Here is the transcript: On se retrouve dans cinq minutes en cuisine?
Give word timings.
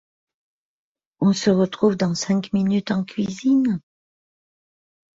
On 1.19 1.31
se 1.31 1.51
retrouve 1.51 1.95
dans 1.95 2.15
cinq 2.15 2.53
minutes 2.53 2.89
en 2.89 3.03
cuisine? 3.03 3.79